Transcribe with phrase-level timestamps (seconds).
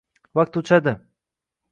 [0.39, 0.93] Vaqt uchadi